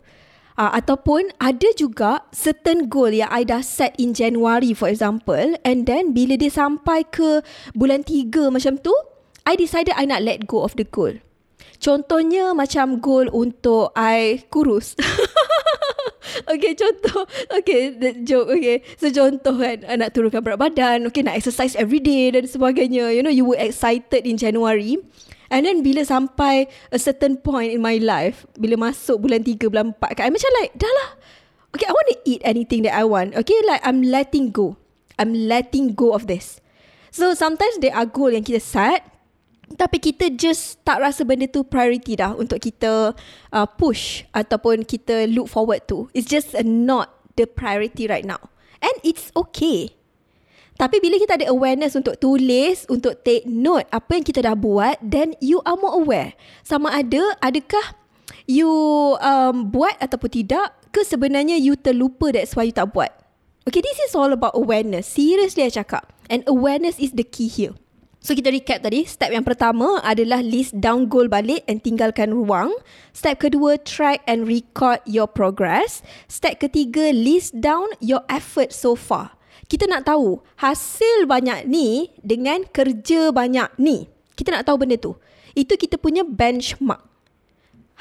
Uh, 0.61 0.77
ataupun 0.77 1.31
ada 1.41 1.73
juga 1.73 2.27
certain 2.37 2.91
goal 2.91 3.17
yang 3.17 3.33
I 3.33 3.49
dah 3.49 3.65
set 3.65 3.97
in 3.97 4.13
January 4.13 4.77
for 4.77 4.93
example 4.93 5.57
and 5.65 5.89
then 5.89 6.13
bila 6.13 6.37
dia 6.37 6.53
sampai 6.53 7.01
ke 7.09 7.41
bulan 7.73 8.05
3 8.05 8.53
macam 8.53 8.77
tu 8.77 8.93
I 9.49 9.57
decided 9.57 9.97
I 9.97 10.05
nak 10.05 10.21
let 10.21 10.45
go 10.45 10.61
of 10.61 10.77
the 10.77 10.85
goal. 10.85 11.17
Contohnya 11.81 12.53
macam 12.53 13.01
goal 13.01 13.33
untuk 13.33 13.97
I 13.97 14.45
kurus. 14.53 14.93
okay, 16.53 16.77
contoh. 16.77 17.25
Okay, 17.49 17.97
the 17.97 18.21
joke. 18.21 18.53
Okay, 18.53 18.85
so 19.01 19.09
contoh 19.09 19.57
kan, 19.57 19.89
nak 19.97 20.13
turunkan 20.13 20.45
berat 20.45 20.61
badan. 20.61 21.09
Okay, 21.09 21.25
nak 21.25 21.41
exercise 21.41 21.73
every 21.81 22.05
day 22.05 22.37
dan 22.37 22.45
sebagainya. 22.45 23.17
You 23.17 23.25
know, 23.25 23.33
you 23.33 23.49
were 23.49 23.57
excited 23.57 24.29
in 24.29 24.37
January. 24.37 25.01
And 25.51 25.67
then 25.67 25.81
bila 25.83 26.07
sampai 26.07 26.71
a 26.95 26.99
certain 27.01 27.41
point 27.41 27.75
in 27.75 27.83
my 27.83 27.99
life, 27.99 28.47
bila 28.55 28.79
masuk 28.79 29.27
bulan 29.27 29.43
3, 29.43 29.57
bulan 29.67 29.97
4, 29.99 30.21
kan, 30.21 30.25
I 30.29 30.31
macam 30.31 30.51
like, 30.63 30.73
dah 30.79 30.93
lah. 30.93 31.11
Okay, 31.75 31.87
I 31.89 31.95
want 31.97 32.09
to 32.13 32.19
eat 32.29 32.43
anything 32.45 32.85
that 32.85 32.95
I 32.95 33.09
want. 33.09 33.35
Okay, 33.35 33.57
like 33.67 33.83
I'm 33.83 34.05
letting 34.05 34.53
go. 34.53 34.77
I'm 35.19 35.33
letting 35.33 35.97
go 35.97 36.13
of 36.13 36.29
this. 36.29 36.61
So 37.11 37.35
sometimes 37.35 37.83
there 37.83 37.95
are 37.97 38.07
goal 38.07 38.31
yang 38.31 38.47
kita 38.47 38.63
set, 38.63 39.03
tapi 39.79 40.03
kita 40.03 40.35
just 40.35 40.83
tak 40.83 40.99
rasa 40.99 41.23
benda 41.23 41.47
tu 41.47 41.63
priority 41.63 42.19
dah 42.19 42.35
untuk 42.35 42.59
kita 42.59 43.15
uh, 43.55 43.69
push 43.79 44.27
ataupun 44.35 44.83
kita 44.83 45.31
look 45.31 45.47
forward 45.47 45.87
to. 45.87 46.11
It's 46.11 46.27
just 46.27 46.55
not 46.67 47.15
the 47.39 47.47
priority 47.47 48.11
right 48.11 48.27
now. 48.27 48.41
And 48.81 48.95
it's 49.07 49.31
okay. 49.37 49.95
Tapi 50.81 50.97
bila 50.97 51.21
kita 51.21 51.37
ada 51.37 51.53
awareness 51.53 51.93
untuk 51.93 52.17
tulis, 52.17 52.89
untuk 52.89 53.21
take 53.21 53.45
note 53.45 53.85
apa 53.93 54.17
yang 54.17 54.25
kita 54.25 54.41
dah 54.41 54.57
buat, 54.57 54.97
then 55.05 55.37
you 55.45 55.61
are 55.69 55.77
more 55.77 55.93
aware. 55.93 56.33
Sama 56.65 56.89
ada, 56.89 57.21
adakah 57.45 57.93
you 58.49 58.67
um, 59.21 59.69
buat 59.69 59.93
ataupun 60.01 60.33
tidak, 60.33 60.73
ke 60.89 61.05
sebenarnya 61.05 61.61
you 61.61 61.77
terlupa 61.77 62.33
that's 62.33 62.57
why 62.57 62.65
you 62.65 62.73
tak 62.73 62.97
buat. 62.97 63.13
Okay, 63.69 63.85
this 63.85 64.01
is 64.09 64.17
all 64.17 64.33
about 64.33 64.57
awareness. 64.57 65.05
Seriously, 65.05 65.69
I 65.69 65.71
cakap. 65.71 66.09
And 66.33 66.49
awareness 66.49 66.97
is 66.97 67.13
the 67.13 67.29
key 67.29 67.53
here. 67.53 67.77
So 68.21 68.37
kita 68.37 68.53
recap 68.53 68.85
tadi, 68.85 69.09
step 69.09 69.33
yang 69.33 69.49
pertama 69.49 69.97
adalah 70.05 70.45
list 70.45 70.77
down 70.77 71.09
goal 71.09 71.27
balik 71.27 71.65
and 71.65 71.81
tinggalkan 71.81 72.37
ruang. 72.37 72.69
Step 73.17 73.41
kedua, 73.41 73.81
track 73.81 74.21
and 74.29 74.45
record 74.45 75.01
your 75.09 75.25
progress. 75.25 76.05
Step 76.29 76.61
ketiga, 76.61 77.17
list 77.17 77.57
down 77.57 77.89
your 77.99 78.21
effort 78.29 78.77
so 78.77 78.93
far. 78.93 79.41
kita 79.71 79.87
nak 79.87 80.03
tahu 80.03 80.43
hasil 80.59 81.31
banyak 81.31 81.71
ni 81.71 82.11
dengan 82.19 82.67
kerja 82.67 83.31
banyak 83.31 83.71
ni. 83.79 84.11
Kita 84.35 84.51
nak 84.51 84.67
tahu 84.67 84.83
benda 84.83 84.99
tu. 84.99 85.15
Itu 85.55 85.79
kita 85.79 85.95
punya 85.95 86.27
benchmark. 86.27 87.07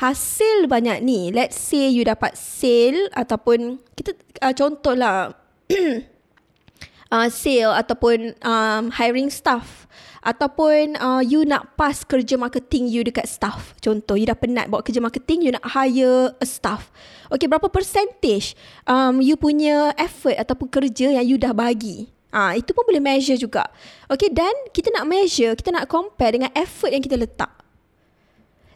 Hasil 0.01 0.65
banyak 0.65 1.05
ni, 1.05 1.29
let's 1.29 1.59
say 1.59 1.93
you 1.93 2.01
dapat 2.01 2.33
sale 2.33 3.11
ataupun 3.13 3.77
kita 3.93 4.17
uh, 4.41 4.55
contohlah 4.55 5.37
uh, 7.13 7.29
sale 7.29 7.73
ataupun 7.77 8.33
um, 8.41 8.89
hiring 8.89 9.29
staff 9.29 9.85
ataupun 10.23 10.99
uh, 10.99 11.23
you 11.23 11.47
nak 11.47 11.75
pass 11.79 12.03
kerja 12.03 12.35
marketing 12.35 12.91
you 12.91 13.03
dekat 13.03 13.27
staff. 13.27 13.75
Contoh, 13.79 14.19
you 14.19 14.27
dah 14.27 14.35
penat 14.35 14.67
buat 14.67 14.83
kerja 14.83 14.99
marketing, 14.99 15.47
you 15.47 15.51
nak 15.55 15.65
hire 15.65 16.35
a 16.37 16.45
staff. 16.45 16.91
Okay, 17.31 17.47
berapa 17.47 17.67
percentage 17.71 18.57
um, 18.89 19.23
you 19.23 19.39
punya 19.39 19.95
effort 19.95 20.35
ataupun 20.35 20.67
kerja 20.67 21.15
yang 21.15 21.25
you 21.25 21.37
dah 21.39 21.55
bagi? 21.55 22.11
Ah, 22.29 22.53
itu 22.53 22.77
pun 22.77 22.85
boleh 22.85 23.01
measure 23.01 23.41
juga. 23.41 23.65
Okay, 24.05 24.29
dan 24.29 24.53
kita 24.69 24.93
nak 24.93 25.09
measure, 25.09 25.57
kita 25.57 25.73
nak 25.73 25.89
compare 25.89 26.37
dengan 26.37 26.53
effort 26.53 26.93
yang 26.93 27.01
kita 27.01 27.17
letak 27.17 27.59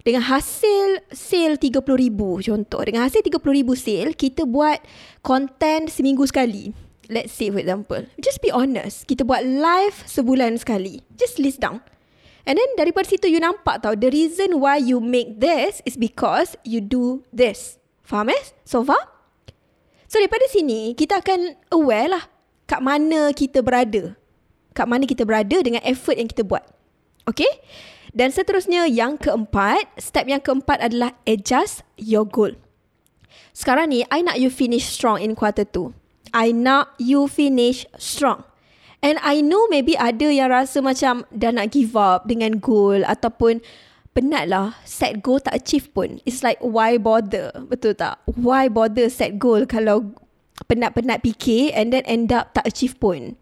dengan 0.03 0.23
hasil 0.27 0.99
sale 1.15 1.55
RM30,000 1.55 2.19
contoh. 2.43 2.81
Dengan 2.83 3.07
hasil 3.07 3.23
RM30,000 3.23 3.69
sale, 3.79 4.11
kita 4.13 4.43
buat 4.43 4.83
content 5.23 5.87
seminggu 5.87 6.27
sekali. 6.27 6.75
Let's 7.13 7.37
say 7.37 7.53
for 7.53 7.61
example. 7.61 8.09
Just 8.17 8.41
be 8.41 8.49
honest. 8.49 9.05
Kita 9.05 9.21
buat 9.21 9.45
live 9.45 9.93
sebulan 10.09 10.57
sekali. 10.57 11.05
Just 11.13 11.37
list 11.37 11.61
down. 11.61 11.85
And 12.43 12.57
then 12.57 12.69
daripada 12.73 13.05
situ 13.05 13.29
you 13.29 13.37
nampak 13.37 13.85
tau. 13.85 13.93
The 13.93 14.09
reason 14.09 14.57
why 14.57 14.81
you 14.81 14.97
make 14.97 15.37
this 15.37 15.85
is 15.85 15.93
because 15.93 16.57
you 16.65 16.81
do 16.81 17.21
this. 17.29 17.77
Faham 18.01 18.33
eh? 18.33 18.43
So 18.65 18.81
far? 18.81 18.99
So 20.09 20.17
daripada 20.17 20.49
sini, 20.49 20.97
kita 20.97 21.21
akan 21.21 21.57
aware 21.69 22.09
lah 22.17 22.23
kat 22.65 22.81
mana 22.81 23.31
kita 23.31 23.61
berada. 23.61 24.17
Kat 24.73 24.89
mana 24.89 25.05
kita 25.05 25.23
berada 25.23 25.61
dengan 25.61 25.85
effort 25.85 26.17
yang 26.17 26.27
kita 26.27 26.41
buat. 26.41 26.65
Okay? 27.29 27.49
Dan 28.13 28.29
seterusnya 28.29 28.85
yang 28.89 29.17
keempat, 29.17 29.89
step 29.97 30.29
yang 30.29 30.41
keempat 30.41 30.81
adalah 30.81 31.17
adjust 31.25 31.81
your 31.97 32.25
goal. 32.25 32.53
Sekarang 33.53 33.89
ni, 33.89 34.05
I 34.09 34.21
nak 34.21 34.37
you 34.37 34.53
finish 34.53 34.85
strong 34.85 35.17
in 35.17 35.33
quarter. 35.33 35.65
I 36.33 36.51
nak 36.51 36.97
you 36.97 37.29
finish 37.29 37.85
strong. 37.95 38.43
And 39.03 39.21
I 39.21 39.43
know 39.45 39.69
maybe 39.69 39.93
ada 39.99 40.31
yang 40.31 40.49
rasa 40.49 40.81
macam 40.81 41.27
dah 41.29 41.51
nak 41.53 41.75
give 41.75 41.93
up 41.93 42.25
dengan 42.25 42.57
goal 42.57 43.05
ataupun 43.05 43.61
penat 44.17 44.47
lah 44.47 44.77
set 44.87 45.19
goal 45.21 45.37
tak 45.43 45.59
achieve 45.59 45.91
pun. 45.93 46.23
It's 46.25 46.41
like 46.41 46.57
why 46.63 46.97
bother? 46.97 47.53
Betul 47.69 47.93
tak? 47.99 48.23
Why 48.25 48.71
bother 48.71 49.11
set 49.11 49.37
goal 49.37 49.67
kalau 49.67 50.15
penat-penat 50.65 51.21
fikir 51.21 51.75
and 51.75 51.91
then 51.91 52.05
end 52.07 52.31
up 52.31 52.55
tak 52.55 52.65
achieve 52.65 52.95
pun. 52.97 53.35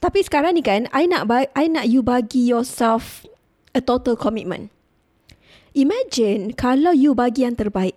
Tapi 0.00 0.24
sekarang 0.24 0.56
ni 0.56 0.64
kan, 0.64 0.88
I 0.96 1.04
nak 1.04 1.28
I 1.52 1.68
nak 1.68 1.86
you 1.86 2.00
bagi 2.00 2.48
yourself 2.48 3.28
a 3.76 3.84
total 3.84 4.16
commitment. 4.16 4.72
Imagine 5.76 6.56
kalau 6.56 6.90
you 6.90 7.14
bagi 7.14 7.46
yang 7.46 7.54
terbaik. 7.54 7.94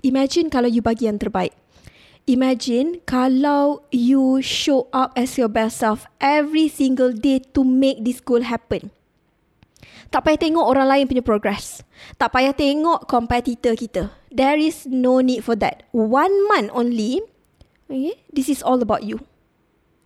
Imagine 0.00 0.48
kalau 0.48 0.70
you 0.70 0.80
bagi 0.80 1.10
yang 1.10 1.20
terbaik. 1.20 1.52
Imagine 2.30 3.02
kalau 3.02 3.82
you 3.90 4.38
show 4.46 4.86
up 4.94 5.10
as 5.18 5.34
your 5.34 5.50
best 5.50 5.82
self 5.82 6.06
every 6.22 6.70
single 6.70 7.10
day 7.10 7.42
to 7.50 7.66
make 7.66 8.06
this 8.06 8.22
goal 8.22 8.46
happen. 8.46 8.94
Tak 10.14 10.28
payah 10.28 10.38
tengok 10.38 10.62
orang 10.62 10.86
lain 10.86 11.04
punya 11.10 11.24
progress. 11.24 11.82
Tak 12.20 12.30
payah 12.30 12.54
tengok 12.54 13.10
competitor 13.10 13.74
kita. 13.74 14.14
There 14.30 14.54
is 14.54 14.86
no 14.86 15.18
need 15.18 15.42
for 15.42 15.58
that. 15.58 15.88
One 15.90 16.30
month 16.46 16.70
only, 16.76 17.24
okay, 17.90 18.20
this 18.30 18.46
is 18.46 18.62
all 18.62 18.78
about 18.78 19.02
you. 19.02 19.24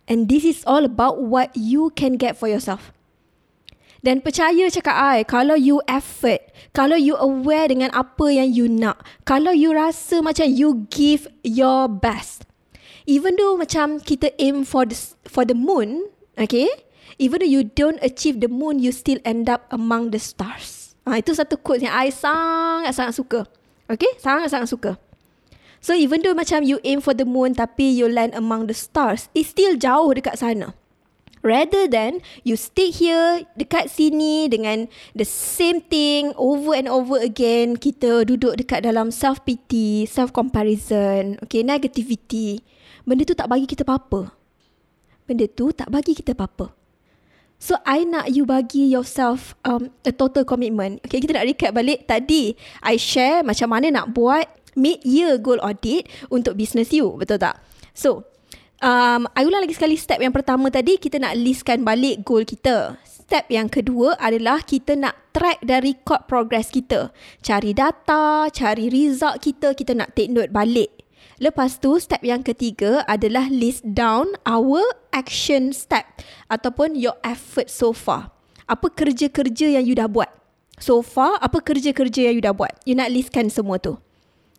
And 0.07 0.25
this 0.25 0.41
is 0.41 0.63
all 0.65 0.87
about 0.87 1.21
what 1.21 1.53
you 1.53 1.91
can 1.93 2.15
get 2.15 2.39
for 2.39 2.49
yourself. 2.49 2.95
Dan 4.07 4.23
percaya 4.23 4.71
cakap 4.71 4.95
I, 4.95 5.27
kalau 5.27 5.59
you 5.59 5.83
effort, 5.83 6.39
kalau 6.71 6.95
you 6.95 7.19
aware 7.19 7.67
dengan 7.67 7.91
apa 7.91 8.31
yang 8.31 8.47
you 8.47 8.71
nak, 8.71 9.03
kalau 9.27 9.51
you 9.51 9.75
rasa 9.75 10.23
macam 10.23 10.47
you 10.47 10.87
give 10.87 11.27
your 11.43 11.91
best, 11.91 12.47
even 13.03 13.35
though 13.35 13.59
macam 13.59 13.99
kita 13.99 14.31
aim 14.39 14.63
for 14.63 14.87
the, 14.87 14.95
for 15.27 15.43
the 15.43 15.51
moon, 15.51 16.07
okay, 16.39 16.71
even 17.19 17.43
though 17.43 17.51
you 17.51 17.67
don't 17.67 17.99
achieve 17.99 18.39
the 18.39 18.47
moon, 18.47 18.79
you 18.79 18.95
still 18.95 19.19
end 19.27 19.51
up 19.51 19.67
among 19.75 20.15
the 20.15 20.23
stars. 20.23 20.95
Ha, 21.03 21.19
itu 21.19 21.35
satu 21.35 21.59
quote 21.59 21.83
yang 21.83 21.91
I 21.91 22.07
sangat-sangat 22.07 23.11
suka. 23.11 23.43
Okay, 23.91 24.15
sangat-sangat 24.23 24.71
suka. 24.71 24.91
So 25.83 25.91
even 25.91 26.23
though 26.23 26.31
macam 26.31 26.63
you 26.63 26.79
aim 26.87 27.03
for 27.03 27.11
the 27.11 27.27
moon 27.27 27.59
tapi 27.59 27.91
you 27.91 28.07
land 28.07 28.39
among 28.39 28.71
the 28.71 28.75
stars, 28.75 29.27
it's 29.35 29.51
still 29.51 29.75
jauh 29.75 30.15
dekat 30.15 30.39
sana. 30.39 30.71
Rather 31.45 31.85
than 31.85 32.19
you 32.41 32.57
stay 32.57 32.89
here 32.89 33.45
dekat 33.53 33.93
sini 33.93 34.49
dengan 34.49 34.89
the 35.13 35.25
same 35.27 35.83
thing 35.85 36.33
over 36.35 36.73
and 36.73 36.89
over 36.89 37.21
again, 37.21 37.77
kita 37.77 38.25
duduk 38.25 38.57
dekat 38.57 38.83
dalam 38.85 39.13
self 39.13 39.45
pity, 39.45 40.09
self 40.09 40.33
comparison, 40.33 41.37
okay, 41.45 41.61
negativity. 41.61 42.61
Benda 43.07 43.23
tu 43.23 43.37
tak 43.37 43.47
bagi 43.47 43.69
kita 43.69 43.85
apa-apa. 43.85 44.33
Benda 45.27 45.45
tu 45.47 45.71
tak 45.71 45.87
bagi 45.93 46.17
kita 46.17 46.33
apa-apa. 46.33 46.73
So 47.57 47.73
I 47.89 48.05
nak 48.05 48.29
you 48.29 48.45
bagi 48.45 48.85
yourself 48.85 49.57
um, 49.65 49.89
a 50.05 50.13
total 50.13 50.45
commitment. 50.45 51.01
Okay, 51.05 51.17
kita 51.17 51.33
nak 51.33 51.49
recap 51.49 51.73
balik 51.73 52.05
tadi. 52.05 52.53
I 52.85 53.01
share 53.01 53.41
macam 53.41 53.73
mana 53.73 53.89
nak 53.89 54.13
buat 54.13 54.45
mid-year 54.77 55.41
goal 55.41 55.57
audit 55.65 56.05
untuk 56.29 56.53
business 56.53 56.93
you. 56.93 57.17
Betul 57.17 57.41
tak? 57.41 57.57
So, 57.97 58.29
um, 58.81 59.25
ulang 59.25 59.63
lagi 59.63 59.75
sekali 59.75 59.95
step 59.97 60.21
yang 60.21 60.33
pertama 60.33 60.69
tadi 60.69 60.97
kita 60.97 61.17
nak 61.21 61.37
listkan 61.37 61.81
balik 61.81 62.21
goal 62.25 62.43
kita. 62.43 62.97
Step 63.03 63.51
yang 63.51 63.67
kedua 63.67 64.15
adalah 64.15 64.63
kita 64.63 64.95
nak 64.95 65.15
track 65.35 65.59
dan 65.59 65.83
record 65.83 66.23
progress 66.31 66.71
kita. 66.71 67.11
Cari 67.43 67.75
data, 67.75 68.47
cari 68.47 68.87
result 68.87 69.43
kita, 69.43 69.75
kita 69.75 69.91
nak 69.91 70.15
take 70.15 70.31
note 70.31 70.49
balik. 70.53 70.91
Lepas 71.37 71.77
tu 71.77 71.99
step 72.01 72.23
yang 72.25 72.41
ketiga 72.41 73.05
adalah 73.05 73.45
list 73.51 73.85
down 73.85 74.25
our 74.47 74.81
action 75.13 75.69
step 75.69 76.07
ataupun 76.49 76.97
your 76.97 77.13
effort 77.21 77.69
so 77.69 77.93
far. 77.93 78.33
Apa 78.65 78.89
kerja-kerja 78.89 79.77
yang 79.77 79.85
you 79.85 79.93
dah 79.93 80.09
buat? 80.09 80.31
So 80.77 81.01
far, 81.05 81.37
apa 81.41 81.61
kerja-kerja 81.61 82.31
yang 82.31 82.35
you 82.37 82.43
dah 82.45 82.53
buat? 82.53 82.73
You 82.85 82.97
nak 82.97 83.09
listkan 83.09 83.49
semua 83.53 83.77
tu. 83.81 84.01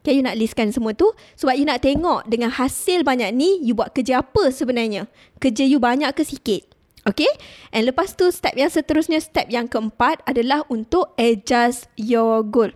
Okay, 0.09 0.17
you 0.17 0.25
nak 0.25 0.41
listkan 0.41 0.73
semua 0.73 0.97
tu 0.97 1.05
sebab 1.37 1.53
you 1.53 1.69
nak 1.69 1.85
tengok 1.85 2.25
dengan 2.25 2.49
hasil 2.49 3.05
banyak 3.05 3.29
ni, 3.29 3.61
you 3.61 3.77
buat 3.77 3.93
kerja 3.93 4.25
apa 4.25 4.49
sebenarnya? 4.49 5.05
Kerja 5.37 5.69
you 5.69 5.77
banyak 5.77 6.09
ke 6.17 6.25
sikit? 6.25 6.65
Okay? 7.05 7.29
And 7.77 7.85
lepas 7.85 8.17
tu, 8.17 8.33
step 8.33 8.57
yang 8.57 8.73
seterusnya, 8.73 9.21
step 9.21 9.53
yang 9.53 9.69
keempat 9.69 10.25
adalah 10.25 10.65
untuk 10.73 11.13
adjust 11.21 11.93
your 12.01 12.41
goal. 12.41 12.73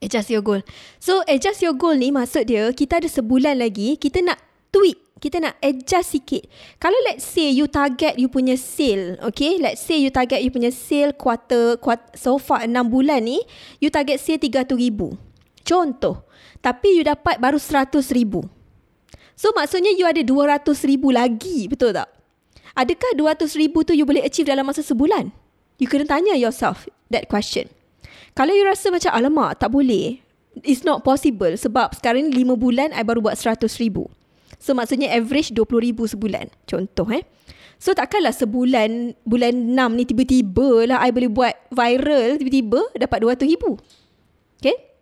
Adjust 0.00 0.32
your 0.32 0.40
goal. 0.40 0.64
So, 0.96 1.20
adjust 1.28 1.60
your 1.60 1.76
goal 1.76 1.92
ni 1.92 2.08
maksud 2.08 2.48
dia, 2.48 2.72
kita 2.72 3.04
ada 3.04 3.08
sebulan 3.12 3.60
lagi, 3.60 4.00
kita 4.00 4.24
nak 4.24 4.40
tweak 4.72 4.96
kita 5.20 5.40
nak 5.40 5.60
adjust 5.60 6.16
sikit. 6.16 6.48
Kalau 6.80 6.96
let's 7.04 7.24
say 7.24 7.52
you 7.52 7.68
target 7.68 8.16
you 8.16 8.32
punya 8.32 8.56
sale, 8.56 9.20
okay? 9.20 9.60
Let's 9.60 9.84
say 9.84 10.00
you 10.00 10.08
target 10.08 10.40
you 10.40 10.48
punya 10.48 10.72
sale 10.72 11.12
quarter, 11.12 11.76
quarter 11.76 12.16
so 12.16 12.40
far 12.40 12.64
6 12.64 12.72
bulan 12.88 13.24
ni, 13.24 13.44
you 13.76 13.92
target 13.92 14.20
sale 14.20 14.40
300,000. 14.40 15.35
Contoh. 15.66 16.22
Tapi 16.62 16.98
you 16.98 17.02
dapat 17.02 17.42
baru 17.42 17.58
100 17.58 17.90
ribu. 18.14 18.46
So 19.34 19.50
maksudnya 19.52 19.92
you 19.92 20.06
ada 20.06 20.22
200 20.22 20.62
ribu 20.86 21.10
lagi. 21.10 21.66
Betul 21.66 21.92
tak? 21.92 22.08
Adakah 22.78 23.18
200 23.18 23.58
ribu 23.58 23.82
tu 23.82 23.92
you 23.92 24.06
boleh 24.06 24.22
achieve 24.22 24.46
dalam 24.46 24.64
masa 24.64 24.80
sebulan? 24.80 25.34
You 25.82 25.90
kena 25.90 26.08
tanya 26.08 26.38
yourself 26.38 26.88
that 27.12 27.28
question. 27.28 27.68
Kalau 28.32 28.54
you 28.54 28.64
rasa 28.64 28.88
macam 28.88 29.12
alamak 29.12 29.60
tak 29.60 29.74
boleh. 29.74 30.22
It's 30.64 30.88
not 30.88 31.04
possible 31.04 31.52
sebab 31.52 31.92
sekarang 31.92 32.32
ni 32.32 32.46
5 32.46 32.56
bulan 32.56 32.88
I 32.96 33.04
baru 33.04 33.20
buat 33.20 33.36
100 33.36 33.68
ribu. 33.76 34.08
So 34.56 34.72
maksudnya 34.72 35.12
average 35.12 35.52
20 35.52 35.68
ribu 35.92 36.08
sebulan. 36.08 36.48
Contoh 36.64 37.04
eh. 37.12 37.28
So 37.76 37.92
takkanlah 37.92 38.32
sebulan 38.32 39.20
bulan 39.28 39.52
6 39.76 39.76
ni 40.00 40.04
tiba-tiba 40.08 40.88
lah 40.88 41.04
I 41.04 41.12
boleh 41.12 41.28
buat 41.28 41.52
viral 41.68 42.40
tiba-tiba 42.40 42.80
dapat 42.96 43.18
200 43.36 43.52
ribu. 43.52 43.76
Okay? 44.56 44.95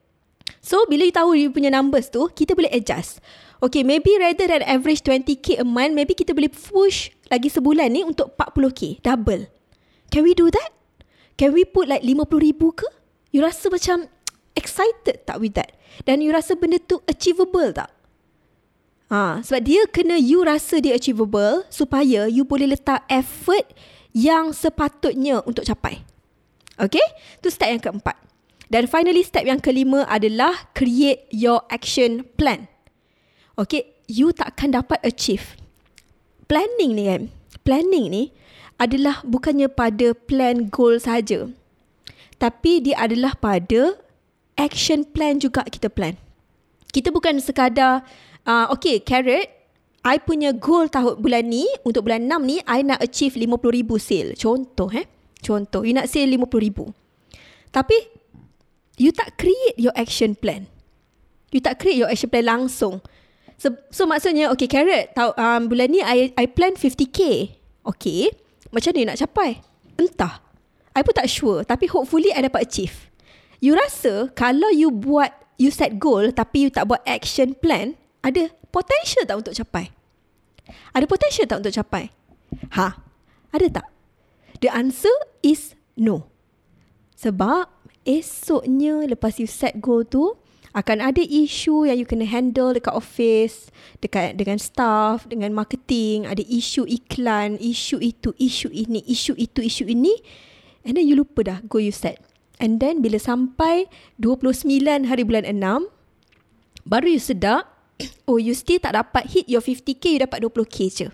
So, 0.65 0.89
bila 0.89 1.05
you 1.05 1.13
tahu 1.13 1.37
you 1.37 1.53
punya 1.53 1.69
numbers 1.69 2.09
tu, 2.09 2.33
kita 2.33 2.57
boleh 2.57 2.73
adjust. 2.73 3.21
Okay, 3.61 3.85
maybe 3.85 4.17
rather 4.17 4.49
than 4.49 4.65
average 4.65 5.05
20k 5.05 5.61
a 5.61 5.67
month, 5.69 5.93
maybe 5.93 6.17
kita 6.17 6.33
boleh 6.33 6.49
push 6.49 7.13
lagi 7.29 7.53
sebulan 7.53 7.93
ni 7.93 8.01
untuk 8.01 8.33
40k, 8.33 9.05
double. 9.05 9.45
Can 10.09 10.25
we 10.25 10.33
do 10.33 10.49
that? 10.49 10.73
Can 11.37 11.53
we 11.53 11.69
put 11.69 11.85
like 11.85 12.01
50,000 12.01 12.81
ke? 12.81 12.89
You 13.29 13.45
rasa 13.45 13.69
macam 13.69 14.09
excited 14.61 15.29
tak 15.29 15.37
with 15.37 15.53
that? 15.53 15.77
Dan 16.09 16.25
you 16.25 16.33
rasa 16.33 16.57
benda 16.57 16.81
tu 16.81 17.05
achievable 17.05 17.69
tak? 17.77 17.93
Ha, 19.13 19.45
sebab 19.45 19.61
dia 19.69 19.85
kena 19.85 20.17
you 20.17 20.41
rasa 20.49 20.81
dia 20.81 20.97
achievable 20.97 21.69
supaya 21.69 22.25
you 22.25 22.43
boleh 22.49 22.73
letak 22.73 23.05
effort 23.13 23.69
yang 24.17 24.57
sepatutnya 24.57 25.45
untuk 25.45 25.69
capai. 25.69 26.01
Okay? 26.81 27.05
Tu 27.45 27.53
step 27.53 27.69
yang 27.69 27.83
keempat. 27.85 28.17
Dan 28.75 28.91
finally 28.91 29.23
step 29.23 29.47
yang 29.47 29.63
kelima 29.63 30.03
adalah 30.11 30.75
create 30.75 31.31
your 31.31 31.63
action 31.71 32.27
plan. 32.35 32.67
Okay, 33.55 34.03
you 34.11 34.35
takkan 34.35 34.75
dapat 34.75 34.99
achieve 35.07 35.55
planning 36.51 36.93
ni 36.99 37.05
kan, 37.07 37.23
planning 37.63 38.07
ni 38.11 38.23
adalah 38.83 39.23
bukannya 39.23 39.71
pada 39.71 40.13
plan 40.15 40.67
goal 40.69 40.99
saja. 40.99 41.49
Tapi 42.43 42.83
dia 42.83 42.99
adalah 42.99 43.39
pada 43.39 43.95
action 44.59 45.07
plan 45.07 45.39
juga 45.39 45.63
kita 45.65 45.87
plan. 45.87 46.19
Kita 46.91 47.15
bukan 47.15 47.39
sekadar, 47.39 48.03
uh, 48.47 48.67
okay, 48.75 48.99
carrot, 49.03 49.51
I 50.05 50.21
punya 50.21 50.53
goal 50.53 50.91
tahun 50.91 51.23
bulan 51.23 51.47
ni, 51.49 51.65
untuk 51.87 52.11
bulan 52.11 52.29
6 52.29 52.43
ni, 52.45 52.57
I 52.69 52.85
nak 52.85 53.01
achieve 53.01 53.39
RM50,000 53.41 53.91
sale. 54.03 54.31
Contoh 54.37 54.91
eh. 54.93 55.07
Contoh, 55.41 55.81
you 55.87 55.97
nak 55.97 56.11
sale 56.13 56.29
RM50,000. 56.29 56.93
Tapi, 57.73 57.97
you 58.99 59.11
tak 59.11 59.39
create 59.41 59.77
your 59.79 59.95
action 59.95 60.39
plan. 60.39 60.71
You 61.55 61.63
tak 61.63 61.79
create 61.83 61.99
your 61.99 62.11
action 62.11 62.31
plan 62.31 62.47
langsung. 62.47 63.03
So, 63.59 63.75
so 63.95 64.07
maksudnya, 64.07 64.51
okay, 64.51 64.67
carrot, 64.67 65.15
tahu, 65.15 65.31
um, 65.39 65.71
bulan 65.71 65.89
ni 65.95 66.03
I, 66.03 66.35
I 66.35 66.51
plan 66.51 66.75
50k. 66.75 67.55
Okay, 67.85 68.33
macam 68.75 68.91
mana 68.97 69.15
nak 69.15 69.21
capai? 69.23 69.63
Entah. 69.95 70.43
I 70.95 71.03
pun 71.03 71.15
tak 71.15 71.31
sure. 71.31 71.63
Tapi 71.63 71.87
hopefully 71.91 72.35
I 72.35 72.43
dapat 72.47 72.71
achieve. 72.71 73.11
You 73.63 73.79
rasa 73.79 74.31
kalau 74.35 74.71
you 74.75 74.91
buat, 74.91 75.31
you 75.59 75.71
set 75.71 75.99
goal 76.03 76.35
tapi 76.35 76.67
you 76.67 76.71
tak 76.71 76.91
buat 76.91 77.03
action 77.07 77.55
plan, 77.59 77.95
ada 78.23 78.51
potential 78.75 79.27
tak 79.27 79.39
untuk 79.39 79.55
capai? 79.55 79.91
Ada 80.97 81.05
potential 81.07 81.47
tak 81.47 81.63
untuk 81.63 81.75
capai? 81.75 82.11
Ha? 82.75 82.99
Ada 83.55 83.67
tak? 83.71 83.87
The 84.59 84.71
answer 84.73 85.13
is 85.43 85.79
no. 85.95 86.27
Sebab 87.15 87.74
esoknya 88.05 89.05
lepas 89.09 89.41
you 89.41 89.49
set 89.49 89.81
goal 89.81 90.05
tu, 90.05 90.37
akan 90.75 90.99
ada 90.99 91.23
isu 91.23 91.87
yang 91.87 92.03
you 92.03 92.07
kena 92.07 92.27
handle 92.27 92.75
dekat 92.75 92.91
office, 92.91 93.71
dekat 94.03 94.35
dengan 94.35 94.59
staff, 94.59 95.23
dengan 95.31 95.55
marketing, 95.55 96.27
ada 96.27 96.43
isu 96.43 96.83
iklan, 96.91 97.55
isu 97.63 98.03
itu, 98.03 98.35
isu 98.35 98.75
ini, 98.75 98.99
isu 99.07 99.39
itu, 99.39 99.63
isu 99.63 99.87
ini. 99.87 100.19
And 100.83 100.99
then 100.99 101.07
you 101.07 101.15
lupa 101.15 101.47
dah 101.47 101.59
go 101.71 101.79
you 101.79 101.95
set. 101.95 102.19
And 102.59 102.83
then 102.83 103.07
bila 103.07 103.23
sampai 103.23 103.87
29 104.19 105.07
hari 105.07 105.23
bulan 105.23 105.47
6, 105.47 105.87
baru 106.83 107.07
you 107.07 107.23
sedar, 107.23 107.71
oh 108.29 108.43
you 108.43 108.53
still 108.59 108.83
tak 108.83 108.99
dapat 108.99 109.31
hit 109.31 109.47
your 109.47 109.63
50k, 109.63 110.19
you 110.19 110.21
dapat 110.27 110.43
20k 110.43 110.77
je. 110.91 111.09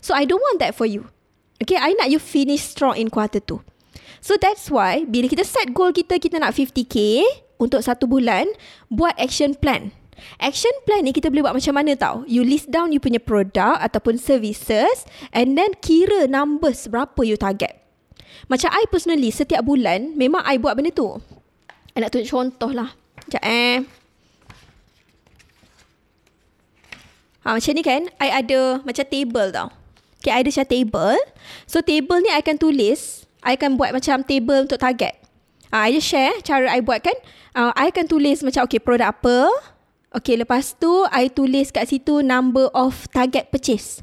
So 0.00 0.16
I 0.16 0.24
don't 0.24 0.40
want 0.40 0.64
that 0.64 0.72
for 0.72 0.88
you. 0.88 1.12
Okay, 1.60 1.76
I 1.76 1.92
nak 1.92 2.08
you 2.08 2.16
finish 2.16 2.64
strong 2.64 2.96
in 2.96 3.12
quarter 3.12 3.40
2. 3.40 3.60
So 4.24 4.40
that's 4.40 4.72
why 4.72 5.04
bila 5.04 5.28
kita 5.28 5.44
set 5.44 5.76
goal 5.76 5.92
kita, 5.92 6.16
kita 6.16 6.40
nak 6.40 6.56
50k, 6.56 7.20
untuk 7.60 7.80
satu 7.84 8.08
bulan 8.08 8.48
buat 8.88 9.14
action 9.20 9.52
plan. 9.52 9.92
Action 10.38 10.70
plan 10.86 11.02
ni 11.04 11.10
kita 11.10 11.28
boleh 11.28 11.44
buat 11.44 11.56
macam 11.58 11.74
mana 11.74 11.92
tau? 11.98 12.22
You 12.24 12.46
list 12.46 12.70
down 12.70 12.94
you 12.94 13.02
punya 13.02 13.20
produk 13.20 13.76
ataupun 13.82 14.16
services 14.16 15.04
and 15.34 15.58
then 15.58 15.74
kira 15.82 16.30
numbers 16.30 16.86
berapa 16.86 17.18
you 17.26 17.36
target. 17.36 17.74
Macam 18.46 18.70
I 18.70 18.86
personally 18.88 19.28
setiap 19.28 19.66
bulan 19.66 20.14
memang 20.14 20.40
I 20.46 20.56
buat 20.56 20.78
benda 20.78 20.94
tu. 20.94 21.18
I 21.94 22.02
nak 22.02 22.14
tunjuk 22.14 22.30
contoh 22.30 22.70
lah. 22.72 22.94
Sekejap 23.26 23.44
eh. 23.44 23.76
Ha, 27.44 27.60
macam 27.60 27.72
ni 27.76 27.82
kan, 27.84 28.02
I 28.24 28.40
ada 28.40 28.80
macam 28.80 29.04
table 29.04 29.52
tau. 29.52 29.68
Okay, 30.24 30.32
I 30.32 30.40
ada 30.40 30.48
macam 30.48 30.68
table. 30.72 31.20
So, 31.68 31.84
table 31.84 32.24
ni 32.24 32.32
I 32.32 32.40
akan 32.40 32.56
tulis. 32.56 33.23
I 33.44 33.60
akan 33.60 33.76
buat 33.76 33.92
macam 33.92 34.24
table 34.24 34.64
untuk 34.64 34.80
target. 34.80 35.14
Ha, 35.70 35.86
I 35.86 35.94
just 35.94 36.08
share 36.08 36.32
cara 36.40 36.70
I 36.70 36.80
buat 36.80 37.04
kan 37.04 37.16
uh, 37.54 37.70
I 37.76 37.92
akan 37.92 38.08
tulis 38.08 38.40
macam 38.40 38.64
okay 38.64 38.80
produk 38.80 39.12
apa. 39.12 39.52
Okay 40.14 40.38
lepas 40.38 40.78
tu 40.78 41.04
I 41.10 41.28
tulis 41.28 41.74
kat 41.74 41.90
situ 41.90 42.24
number 42.24 42.72
of 42.72 43.04
target 43.12 43.52
purchase. 43.52 44.00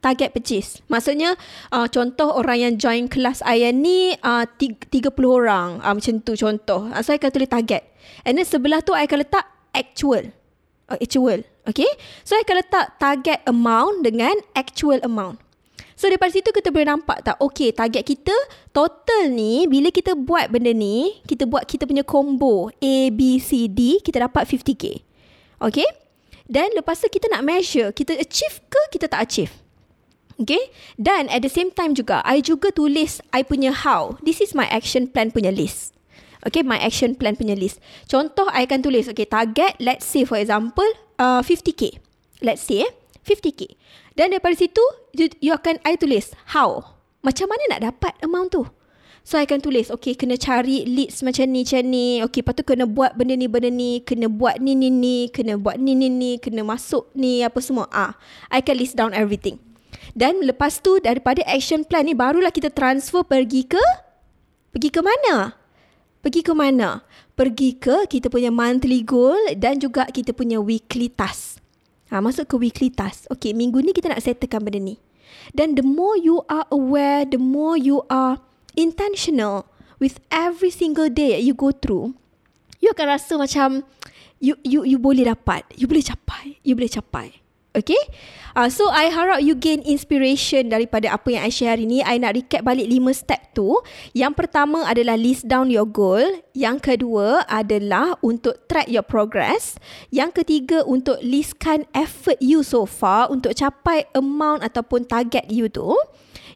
Target 0.00 0.32
purchase. 0.32 0.80
Maksudnya 0.88 1.36
uh, 1.70 1.84
contoh 1.92 2.32
orang 2.32 2.58
yang 2.58 2.74
join 2.80 3.04
kelas 3.06 3.44
I 3.44 3.68
ni 3.70 4.16
uh, 4.24 4.48
30 4.48 4.88
orang. 5.20 5.84
Uh, 5.84 5.92
macam 5.92 6.24
tu 6.24 6.32
contoh. 6.40 6.88
Uh, 6.88 7.04
so 7.04 7.12
I 7.12 7.20
akan 7.20 7.30
tulis 7.30 7.52
target. 7.52 7.84
And 8.24 8.40
then 8.40 8.48
sebelah 8.48 8.80
tu 8.80 8.96
I 8.96 9.04
akan 9.04 9.20
letak 9.20 9.44
actual. 9.76 10.32
Uh, 10.88 10.96
actual. 10.96 11.44
Okay. 11.68 11.88
So 12.24 12.32
I 12.32 12.48
akan 12.48 12.56
letak 12.64 12.86
target 12.96 13.44
amount 13.44 14.08
dengan 14.08 14.32
actual 14.56 15.04
amount. 15.04 15.49
So 16.00 16.08
daripada 16.08 16.32
situ 16.32 16.48
kita 16.48 16.72
boleh 16.72 16.88
nampak 16.88 17.20
tak 17.20 17.36
Okay 17.44 17.76
target 17.76 18.08
kita 18.08 18.32
Total 18.72 19.28
ni 19.28 19.68
Bila 19.68 19.92
kita 19.92 20.16
buat 20.16 20.48
benda 20.48 20.72
ni 20.72 21.20
Kita 21.28 21.44
buat 21.44 21.68
kita 21.68 21.84
punya 21.84 22.00
combo 22.08 22.72
A, 22.72 23.12
B, 23.12 23.36
C, 23.36 23.68
D 23.68 24.00
Kita 24.00 24.24
dapat 24.24 24.48
50k 24.48 25.04
Okay? 25.60 25.84
Dan 26.48 26.72
lepas 26.72 26.96
tu 27.04 27.12
kita 27.12 27.28
nak 27.28 27.44
measure 27.44 27.92
Kita 27.92 28.16
achieve 28.16 28.64
ke 28.72 28.80
kita 28.96 29.12
tak 29.12 29.28
achieve? 29.28 29.52
Okay? 30.40 30.72
Dan 30.96 31.28
at 31.28 31.44
the 31.44 31.52
same 31.52 31.68
time 31.68 31.92
juga 31.92 32.24
I 32.24 32.40
juga 32.40 32.72
tulis 32.72 33.20
I 33.36 33.44
punya 33.44 33.76
how. 33.76 34.16
This 34.24 34.40
is 34.40 34.56
my 34.56 34.64
action 34.72 35.04
plan 35.04 35.28
punya 35.28 35.52
list. 35.52 35.92
Okay? 36.48 36.64
My 36.64 36.80
action 36.80 37.12
plan 37.12 37.36
punya 37.36 37.52
list. 37.52 37.76
Contoh 38.08 38.48
I 38.48 38.64
akan 38.64 38.80
tulis 38.80 39.04
Okay 39.12 39.28
target 39.28 39.76
Let's 39.76 40.08
say 40.08 40.24
for 40.24 40.40
example 40.40 40.88
uh, 41.20 41.44
50k 41.44 42.00
Let's 42.40 42.64
say 42.64 42.88
eh 42.88 42.92
50k 43.24 43.76
dan 44.20 44.36
daripada 44.36 44.52
situ, 44.52 44.84
you, 45.16 45.32
you 45.40 45.52
akan, 45.54 45.80
I 45.86 45.96
tulis, 45.96 46.36
how? 46.52 46.98
Macam 47.24 47.48
mana 47.48 47.62
nak 47.72 47.80
dapat 47.88 48.12
amount 48.20 48.52
tu? 48.52 48.68
So, 49.20 49.36
I 49.36 49.44
akan 49.44 49.64
tulis, 49.64 49.92
okay, 49.92 50.16
kena 50.16 50.40
cari 50.40 50.84
leads 50.88 51.24
macam 51.24 51.48
ni, 51.48 51.64
macam 51.64 51.82
ni. 51.88 52.06
Okay, 52.24 52.40
lepas 52.44 52.56
tu 52.56 52.64
kena 52.64 52.88
buat 52.88 53.16
benda 53.16 53.36
ni, 53.36 53.48
benda 53.48 53.68
ni. 53.68 54.00
Kena 54.00 54.32
buat 54.32 54.60
ni, 54.60 54.72
ni, 54.72 54.88
ni. 54.88 55.28
Kena 55.28 55.60
buat 55.60 55.76
ni, 55.76 55.92
ni, 55.92 56.08
ni. 56.08 56.40
Kena 56.40 56.64
masuk 56.64 57.08
ni, 57.12 57.44
apa 57.44 57.60
semua. 57.60 57.88
Ah, 57.92 58.16
I 58.48 58.64
akan 58.64 58.76
list 58.80 58.96
down 58.96 59.12
everything. 59.12 59.60
Dan 60.16 60.40
lepas 60.40 60.80
tu, 60.80 61.00
daripada 61.04 61.44
action 61.44 61.84
plan 61.84 62.08
ni, 62.08 62.16
barulah 62.16 62.48
kita 62.48 62.72
transfer 62.72 63.20
pergi 63.24 63.68
ke? 63.68 63.84
Pergi 64.72 64.88
ke 64.88 65.00
mana? 65.04 65.52
Pergi 66.24 66.40
ke 66.40 66.52
mana? 66.56 67.04
Pergi 67.36 67.76
ke 67.76 68.04
kita 68.08 68.28
punya 68.28 68.48
monthly 68.48 69.04
goal 69.04 69.40
dan 69.56 69.80
juga 69.80 70.08
kita 70.08 70.36
punya 70.36 70.60
weekly 70.60 71.08
task. 71.08 71.60
Ha, 72.10 72.18
masuk 72.18 72.50
ke 72.50 72.54
weekly 72.58 72.90
task. 72.90 73.30
Okay, 73.30 73.54
minggu 73.54 73.78
ni 73.80 73.94
kita 73.94 74.10
nak 74.10 74.22
settlekan 74.22 74.66
benda 74.66 74.82
ni. 74.82 74.98
Dan 75.54 75.78
the 75.78 75.86
more 75.86 76.18
you 76.18 76.42
are 76.50 76.66
aware, 76.74 77.22
the 77.22 77.38
more 77.38 77.78
you 77.78 78.02
are 78.10 78.42
intentional 78.74 79.70
with 80.02 80.18
every 80.34 80.74
single 80.74 81.06
day 81.06 81.38
that 81.38 81.42
you 81.46 81.54
go 81.54 81.70
through, 81.70 82.18
you 82.82 82.90
akan 82.90 83.14
rasa 83.14 83.38
macam 83.38 83.86
you 84.42 84.58
you 84.66 84.82
you 84.82 84.98
boleh 84.98 85.28
dapat, 85.28 85.62
you 85.78 85.86
boleh 85.86 86.02
capai, 86.02 86.58
you 86.66 86.74
boleh 86.74 86.90
capai. 86.90 87.38
Okay? 87.70 87.98
Uh, 88.58 88.66
so, 88.66 88.90
I 88.90 89.14
harap 89.14 89.46
you 89.46 89.54
gain 89.54 89.78
inspiration 89.86 90.74
daripada 90.74 91.14
apa 91.14 91.30
yang 91.30 91.42
I 91.46 91.54
share 91.54 91.78
hari 91.78 91.86
ni. 91.86 92.02
I 92.02 92.18
nak 92.18 92.34
recap 92.34 92.66
balik 92.66 92.90
lima 92.90 93.14
step 93.14 93.54
tu. 93.54 93.78
Yang 94.10 94.42
pertama 94.42 94.82
adalah 94.90 95.14
list 95.14 95.46
down 95.46 95.70
your 95.70 95.86
goal. 95.86 96.22
Yang 96.50 96.82
kedua 96.82 97.46
adalah 97.46 98.18
untuk 98.26 98.66
track 98.66 98.90
your 98.90 99.06
progress. 99.06 99.78
Yang 100.10 100.42
ketiga 100.42 100.82
untuk 100.82 101.22
listkan 101.22 101.86
effort 101.94 102.42
you 102.42 102.66
so 102.66 102.90
far 102.90 103.30
untuk 103.30 103.54
capai 103.54 104.10
amount 104.18 104.66
ataupun 104.66 105.06
target 105.06 105.46
you 105.46 105.70
tu. 105.70 105.94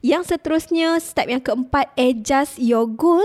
Yang 0.03 0.35
seterusnya, 0.35 0.99
step 0.99 1.31
yang 1.31 1.41
keempat, 1.47 1.95
adjust 1.95 2.59
your 2.59 2.91
goal. 2.91 3.23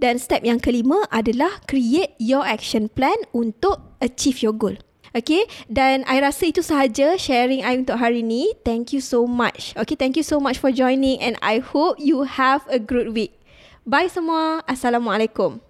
Dan 0.00 0.20
step 0.20 0.44
yang 0.44 0.60
kelima 0.60 1.04
adalah 1.08 1.60
create 1.64 2.16
your 2.20 2.44
action 2.44 2.88
plan 2.88 3.16
untuk 3.32 3.96
achieve 4.00 4.40
your 4.44 4.52
goal. 4.52 4.76
Okay, 5.16 5.48
dan 5.72 6.04
I 6.04 6.20
rasa 6.20 6.52
itu 6.52 6.60
sahaja 6.60 7.16
sharing 7.16 7.64
I 7.64 7.80
untuk 7.80 7.96
hari 7.96 8.20
ini. 8.20 8.52
Thank 8.60 8.92
you 8.92 9.00
so 9.00 9.24
much. 9.24 9.72
Okay, 9.72 9.96
thank 9.96 10.12
you 10.20 10.26
so 10.26 10.36
much 10.36 10.60
for 10.60 10.68
joining 10.68 11.16
and 11.24 11.40
I 11.40 11.64
hope 11.64 11.96
you 11.96 12.28
have 12.28 12.68
a 12.68 12.76
good 12.76 13.16
week. 13.16 13.32
Bye 13.88 14.12
semua. 14.12 14.60
Assalamualaikum. 14.68 15.65